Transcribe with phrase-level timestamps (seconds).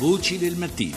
[0.00, 0.96] Voci del mattino.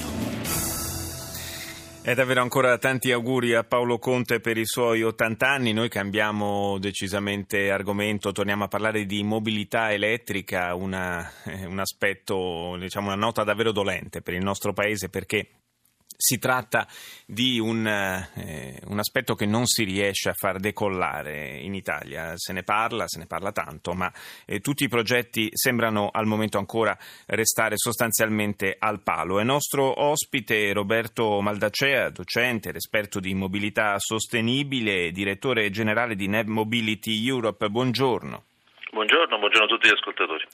[2.01, 5.73] È davvero ancora tanti auguri a Paolo Conte per i suoi 80 anni.
[5.73, 13.07] Noi cambiamo decisamente argomento, torniamo a parlare di mobilità elettrica, una, eh, un aspetto, diciamo
[13.07, 15.49] una nota davvero dolente per il nostro paese perché
[16.23, 16.87] si tratta
[17.25, 22.31] di un, eh, un, aspetto che non si riesce a far decollare in Italia.
[22.37, 24.09] Se ne parla, se ne parla tanto, ma
[24.45, 29.41] eh, tutti i progetti sembrano al momento ancora restare sostanzialmente al palo.
[29.41, 36.47] È nostro ospite Roberto Maldacea, docente ed esperto di mobilità sostenibile, direttore generale di Neb
[36.47, 37.67] Mobility Europe.
[37.67, 38.43] Buongiorno.
[38.91, 40.45] Buongiorno, buongiorno a tutti gli ascoltatori.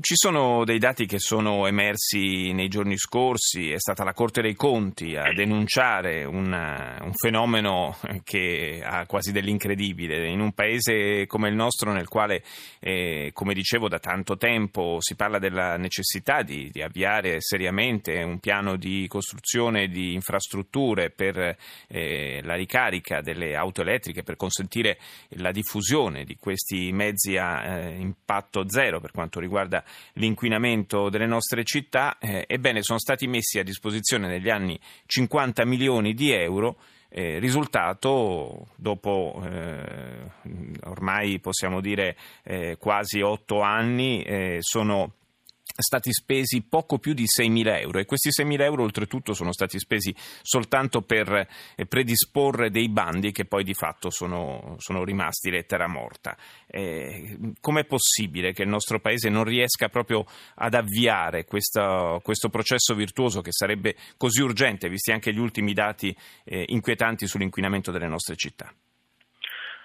[0.00, 4.54] Ci sono dei dati che sono emersi nei giorni scorsi, è stata la Corte dei
[4.54, 10.28] Conti a denunciare una, un fenomeno che ha quasi dell'incredibile.
[10.28, 12.42] In un paese come il nostro, nel quale,
[12.78, 18.38] eh, come dicevo, da tanto tempo si parla della necessità di, di, avviare seriamente un
[18.38, 21.56] piano di costruzione di infrastrutture per
[21.88, 24.98] eh, la ricarica delle auto elettriche, per consentire
[25.36, 29.82] la diffusione di questi mezzi a eh, impatto zero per quanto riguarda riguarda
[30.14, 36.14] l'inquinamento delle nostre città, eh, ebbene sono stati messi a disposizione negli anni 50 milioni
[36.14, 36.76] di euro
[37.08, 40.30] eh, risultato, dopo eh,
[40.84, 45.12] ormai possiamo dire eh, quasi otto anni, eh, sono
[45.82, 50.14] stati spesi poco più di 6.000 euro e questi 6.000 euro oltretutto sono stati spesi
[50.42, 56.36] soltanto per eh, predisporre dei bandi che poi di fatto sono, sono rimasti lettera morta.
[56.66, 60.24] Eh, com'è possibile che il nostro Paese non riesca proprio
[60.56, 66.16] ad avviare questo, questo processo virtuoso che sarebbe così urgente, visti anche gli ultimi dati
[66.44, 68.72] eh, inquietanti sull'inquinamento delle nostre città?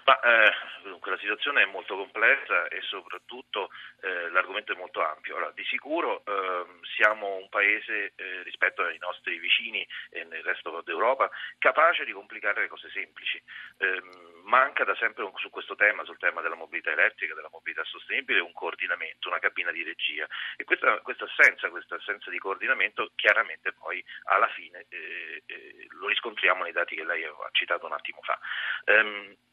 [0.04, 3.70] Ma, eh, dunque, la situazione è molto complessa e soprattutto
[4.02, 5.36] eh, l'argomento è molto ampio.
[5.36, 10.82] Allora, di sicuro eh, siamo un paese eh, rispetto ai nostri vicini e nel resto
[10.82, 13.42] d'Europa capace di complicare le cose semplici.
[13.78, 17.82] Ehm, manca da sempre un, su questo tema, sul tema della mobilità elettrica, della mobilità
[17.84, 23.12] sostenibile, un coordinamento, una cabina di regia e questa, questa assenza, questa assenza di coordinamento
[23.14, 27.92] chiaramente poi alla fine eh, eh, lo riscontriamo nei dati che lei ha citato un
[27.92, 28.38] attimo fa.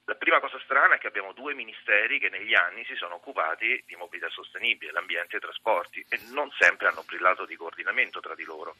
[0.08, 3.16] Ehm, la prima cosa strana è che abbiamo due ministeri che negli anni si sono
[3.16, 8.20] occupati di mobilità sostenibile, l'ambiente e i trasporti, e non sempre hanno brillato di coordinamento
[8.20, 8.76] tra di loro.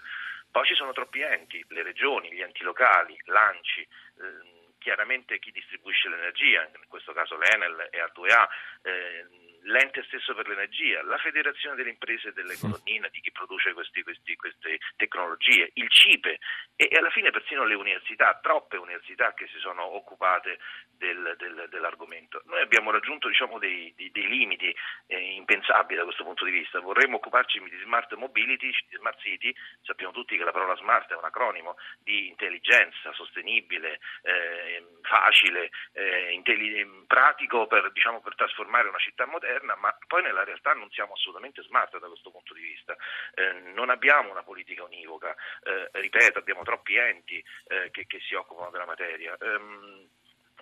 [0.50, 6.08] Poi ci sono troppi enti, le regioni, gli enti locali, l'ANCI, eh, chiaramente chi distribuisce
[6.08, 8.48] l'energia, in questo caso l'Enel e A2A,
[8.84, 9.26] eh,
[9.68, 14.36] l'ente stesso per l'energia, la federazione delle imprese delle colonnine, di chi produce questi, questi,
[14.36, 16.40] queste tecnologie, il CIPE
[16.76, 20.60] e, e, alla fine persino le università, troppe università che si sono occupate
[20.98, 22.42] del, del, dell'argomento.
[22.46, 24.74] Noi abbiamo raggiunto diciamo, dei, dei, dei, limiti
[25.08, 29.54] eh, impensabili da questo punto di vista, vorremmo occuparci di smart mobility, di smart city,
[29.82, 36.32] sappiamo tutti che la parola smart è un acronimo di intelligenza sostenibile, eh, facile, eh,
[36.32, 40.90] intelli- pratico per, diciamo, per trasformare una città moderna moderna, ma poi nella realtà non
[40.92, 42.96] siamo assolutamente smart da questo punto di vista.
[43.34, 48.36] Eh, non abbiamo una politica univoca, eh, ripeto, abbiamo troppi enti eh, che, che, si
[48.36, 49.36] occupano della materia.
[49.40, 50.08] Um,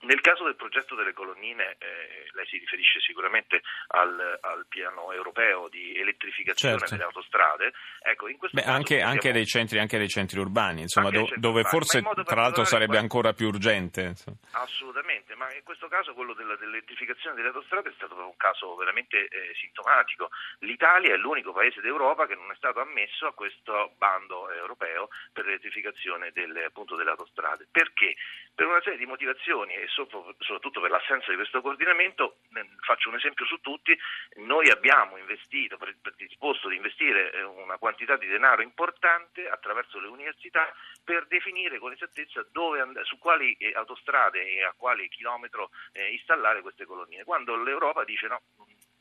[0.05, 5.67] nel caso del progetto delle colonnine, eh, lei si riferisce sicuramente al, al, piano europeo
[5.69, 6.93] di elettrificazione certo.
[6.95, 7.73] delle autostrade.
[8.01, 12.01] Ecco, Beh, anche, anche, dei centri, anche, dei centri, urbani, insomma, do, dove urbani, forse
[12.23, 14.01] tra l'altro sarebbe ancora più urgente.
[14.01, 14.37] Insomma.
[14.51, 19.27] Assolutamente, ma in questo caso quello della, dell'elettrificazione delle autostrade è stato un caso veramente
[19.27, 20.29] eh, sintomatico.
[20.59, 25.45] L'Italia è l'unico paese d'Europa che non è stato ammesso a questo bando europeo per
[25.45, 27.67] l'elettrificazione delle, appunto, delle autostrade.
[27.71, 28.15] Perché?
[28.53, 32.37] Per una serie di motivazioni e soprattutto per l'assenza di questo coordinamento,
[32.85, 33.97] faccio un esempio su tutti,
[34.35, 40.73] noi abbiamo investito, predisposto di investire eh, una quantità di denaro importante attraverso le università
[41.03, 46.61] per definire con esattezza dove, su quali eh, autostrade e a quale chilometro eh, installare
[46.61, 48.41] queste colonnine, quando l'Europa dice no,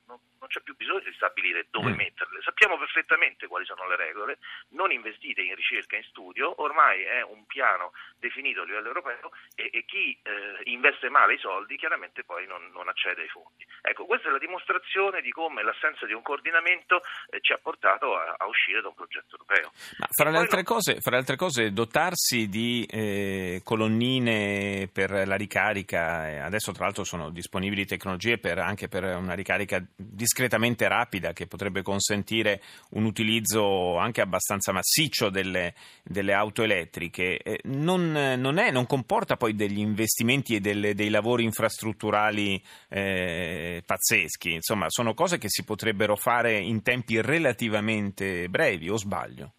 [0.06, 1.96] non, non, c'è più bisogno di stabilire dove mm.
[1.96, 4.38] metterle, sappiamo perfettamente quali sono le regole,
[4.70, 9.30] non investite in ricerca e in studio, ormai è un piano definito a livello europeo
[9.54, 13.64] e, e chi eh, investe male i soldi chiaramente poi non, non, accede ai fondi.
[13.80, 18.16] Ecco, questa è la dimostrazione di come l'assenza di un coordinamento eh, ci ha portato
[18.16, 19.72] a, a, uscire da un progetto europeo.
[19.98, 25.36] Ma fra, le altre, cose, fra le altre cose, dotarsi di eh, colonnine per la
[25.36, 31.46] ricarica, adesso tra l'altro sono disponibili tecnologie per, anche per una ricarica discretamente rapida che
[31.46, 32.60] potrebbe consentire
[32.90, 39.36] un utilizzo anche abbastanza massiccio delle, delle auto elettriche, eh, non, non, è, non, comporta
[39.36, 44.52] poi degli investimenti e delle, dei lavori infrastrutturali eh, pazzeschi.
[44.52, 49.52] Insomma, sono cose che si potrebbero fare in tempi relativamente brevi, o sbaglio?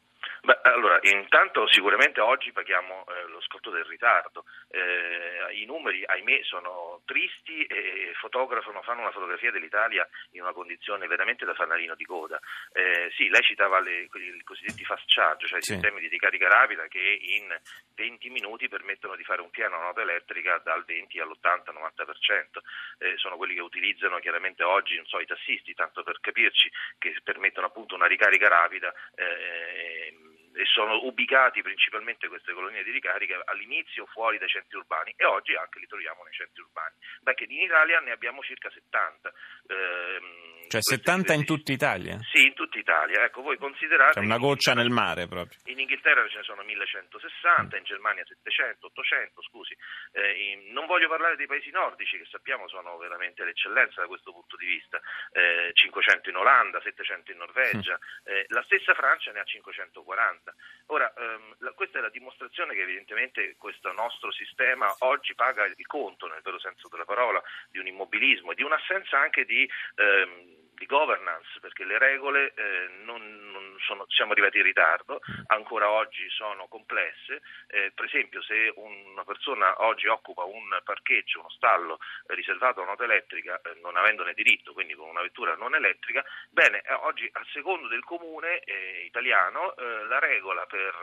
[0.45, 4.45] Beh, allora, intanto sicuramente oggi paghiamo eh, lo scotto del ritardo.
[4.69, 11.07] Eh, I numeri, ahimè, sono tristi e fotografano, fanno una fotografia dell'Italia in una condizione
[11.07, 12.39] veramente da fanalino di coda.
[12.73, 15.71] Eh, sì, lei citava le, i cosiddetti fast charge, cioè sì.
[15.71, 17.47] i sistemi di ricarica rapida che in
[17.95, 22.59] 20 minuti permettono di fare un piano a nota elettrica dal 20 all'80-90%.
[22.99, 27.67] Eh, sono quelli che utilizzano chiaramente oggi so, i tassisti, tanto per capirci, che permettono
[27.67, 28.93] appunto una ricarica rapida.
[29.15, 30.24] Eh,
[30.55, 35.53] e sono ubicati principalmente queste colonie di ricarica all'inizio fuori dai centri urbani e oggi
[35.55, 36.95] anche li troviamo nei centri urbani.
[37.23, 39.33] Perché in Italia ne abbiamo circa 70.
[39.67, 42.17] Ehm, cioè 70 in tutta Italia?
[42.31, 43.23] Sì, in tutta Italia.
[43.23, 44.19] Ecco, voi considerate...
[44.19, 45.59] C'è una goccia nel mare proprio.
[45.65, 49.77] In Inghilterra ce ne sono 1160, in Germania 700, 800, scusi.
[50.13, 54.31] Eh, in, non voglio parlare dei paesi nordici che sappiamo sono veramente l'eccellenza da questo
[54.31, 54.99] punto di vista.
[55.33, 57.99] Eh, 500 in Olanda, 700 in Norvegia.
[57.99, 58.33] Mm.
[58.33, 60.44] Eh, la stessa Francia ne ha 540.
[60.87, 65.87] Ora, ehm, la, questa è la dimostrazione che evidentemente questo nostro sistema oggi paga il
[65.87, 69.69] conto, nel vero senso della parola, di un immobilismo e di un'assenza anche di...
[69.95, 75.43] Ehm, di governance, perché le regole eh, non, non sono, siamo arrivati in ritardo, mm.
[75.47, 77.41] ancora oggi sono complesse.
[77.67, 82.83] Eh, per esempio, se una persona oggi occupa un parcheggio, uno stallo eh, riservato a
[82.83, 87.27] un'auto elettrica, eh, non avendone diritto, quindi con una vettura non elettrica, bene, eh, oggi
[87.31, 90.93] a secondo del comune eh, italiano la regola per,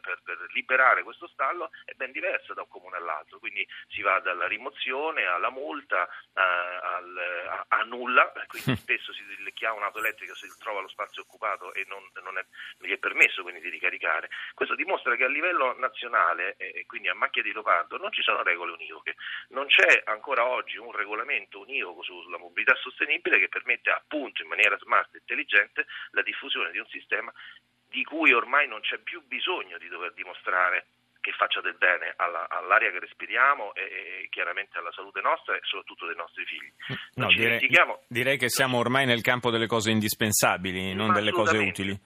[0.00, 0.18] per,
[0.52, 5.26] liberare questo stallo è ben diversa da un comune all'altro, quindi si va dalla rimozione
[5.26, 7.16] alla multa al,
[7.48, 11.22] a, a, nulla, quindi spesso si si, chi ha un'auto elettrica si trova lo spazio
[11.22, 12.44] occupato e non, non, è,
[12.78, 14.28] non, gli è permesso quindi di ricaricare.
[14.54, 18.42] Questo dimostra che a livello nazionale e quindi a macchia di leopardo non ci sono
[18.42, 19.16] regole univoche,
[19.48, 24.76] non c'è ancora oggi un regolamento univoco sulla mobilità sostenibile che permette appunto in maniera
[24.78, 27.32] smart e intelligente la diffusione di un sistema
[27.88, 30.86] di cui ormai non c'è più bisogno di dover dimostrare
[31.20, 35.60] che faccia del bene alla, all'aria che respiriamo e, e, chiaramente alla salute nostra e
[35.62, 36.72] soprattutto dei nostri figli.
[37.14, 37.68] No, direi,
[38.08, 41.98] direi, che siamo ormai nel campo delle cose indispensabili, non delle cose utili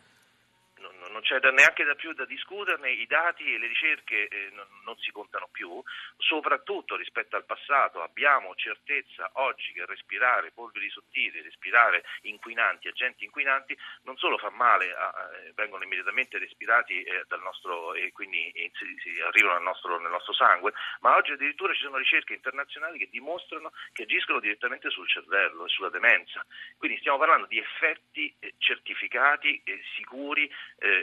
[1.21, 5.11] c'è neanche da più da discuterne, i dati e le ricerche eh, non, non, si
[5.11, 5.83] contano più,
[6.17, 13.77] soprattutto rispetto al passato abbiamo certezza oggi che respirare polveri sottili, respirare inquinanti, agenti inquinanti,
[14.03, 15.13] non solo fa male, a,
[15.45, 20.33] eh, vengono immediatamente respirati eh, dal nostro, e quindi si, si arrivano nostro, nel nostro
[20.33, 25.67] sangue, ma oggi addirittura ci sono ricerche internazionali che dimostrano che agiscono direttamente sul cervello
[25.67, 26.45] e sulla demenza.
[26.79, 30.51] Quindi stiamo parlando di effetti eh, certificati, e sicuri,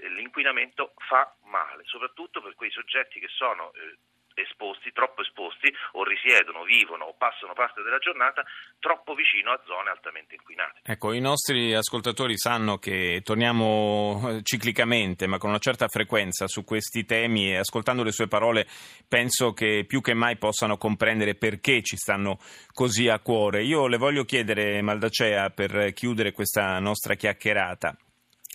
[0.10, 3.98] l'inquinamento fa male, soprattutto per quei soggetti che sono eh,
[4.36, 8.44] esposti, troppo esposti, o risiedono, vivono o passano parte della giornata
[8.80, 10.82] troppo vicino a zone altamente inquinate.
[10.84, 16.64] Ecco, i nostri ascoltatori sanno che torniamo eh, ciclicamente, ma con una certa frequenza su
[16.64, 18.68] questi temi e ascoltando le sue parole
[19.08, 22.38] penso che più che mai possano comprendere perché ci stanno
[22.74, 23.64] così a cuore.
[23.64, 27.96] Io le voglio chiedere, Maldacea, per chiudere questa nostra chiacchierata,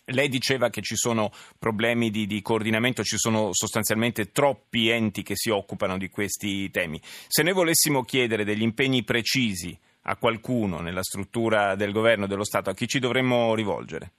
[0.06, 5.34] lei diceva che ci sono problemi di, di, coordinamento, ci sono sostanzialmente troppi enti che
[5.36, 7.00] si occupano di questi temi.
[7.26, 12.44] Se noi volessimo chiedere degli impegni precisi a qualcuno nella struttura del governo e dello
[12.44, 14.12] Stato, a chi ci dovremmo rivolgere?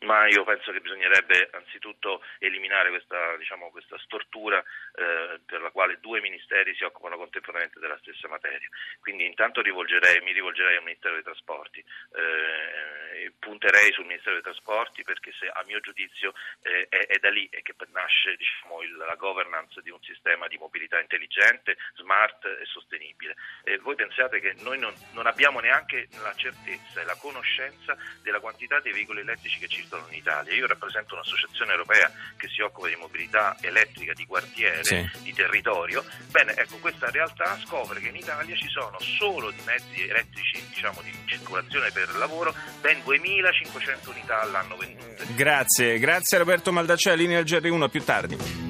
[0.00, 4.62] Ma io penso che bisognerebbe anzitutto eliminare questa, diciamo, questa stortura
[4.94, 8.68] eh, per la quale due ministeri si occupano contemporaneamente della stessa materia.
[9.00, 15.02] Quindi intanto rivolgerei, mi rivolgerei al Ministero dei Trasporti, eh, punterei sul Ministero dei Trasporti
[15.02, 19.16] perché se a mio giudizio eh, è, è, da lì che nasce diciamo, il, la
[19.16, 23.34] governance di un sistema di mobilità intelligente, smart e sostenibile.
[23.80, 28.78] voi pensate che noi non, non abbiamo neanche la certezza e la conoscenza della quantità
[28.80, 30.54] di veicoli elettrici che ci esistono in Italia.
[30.54, 35.08] Io rappresento un'associazione europea che si occupa di mobilità elettrica di quartiere, sì.
[35.22, 36.04] di territorio.
[36.30, 41.00] Bene, ecco, questa realtà scopre che in Italia ci sono solo di mezzi elettrici diciamo,
[41.02, 45.26] di circolazione per lavoro ben 2500 unità all'anno vendute.
[45.34, 48.67] Grazie, grazie Roberto Maldacea, linea al GR1 più tardi.